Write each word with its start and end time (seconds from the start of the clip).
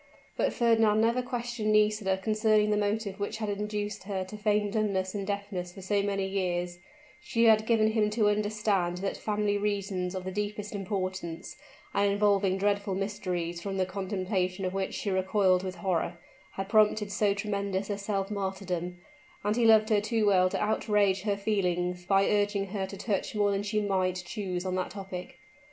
But 0.35 0.51
Fernand 0.51 0.99
never 0.99 1.21
questioned 1.21 1.71
Nisida 1.73 2.17
concerning 2.17 2.71
the 2.71 2.75
motive 2.75 3.19
which 3.19 3.37
had 3.37 3.49
induced 3.49 4.05
her 4.05 4.23
to 4.23 4.35
feign 4.35 4.71
dumbness 4.71 5.13
and 5.13 5.27
deafness 5.27 5.71
for 5.71 5.83
so 5.83 6.01
many 6.01 6.25
years; 6.27 6.79
she 7.19 7.43
had 7.43 7.67
given 7.67 7.89
him 7.91 8.09
to 8.09 8.27
understand 8.27 8.97
that 8.97 9.15
family 9.15 9.59
reasons 9.59 10.15
of 10.15 10.23
the 10.23 10.31
deepest 10.31 10.73
importance, 10.73 11.55
and 11.93 12.11
involving 12.11 12.57
dreadful 12.57 12.95
mysteries 12.95 13.61
from 13.61 13.77
the 13.77 13.85
contemplation 13.85 14.65
of 14.65 14.73
which 14.73 14.95
she 14.95 15.11
recoiled 15.11 15.61
with 15.61 15.75
horror, 15.75 16.17
had 16.53 16.67
prompted 16.67 17.11
so 17.11 17.35
tremendous 17.35 17.87
a 17.91 17.97
self 17.99 18.31
martyrdom: 18.31 18.97
and 19.43 19.55
he 19.55 19.65
loved 19.67 19.89
her 19.91 20.01
too 20.01 20.25
well 20.25 20.49
to 20.49 20.59
outrage 20.59 21.21
her 21.21 21.37
feelings 21.37 22.05
by 22.07 22.27
urging 22.27 22.69
her 22.69 22.87
to 22.87 22.97
touch 22.97 23.35
more 23.35 23.51
than 23.51 23.61
she 23.61 23.79
might 23.79 24.23
choose 24.25 24.65
on 24.65 24.73
that 24.73 24.89
topic. 24.89 25.37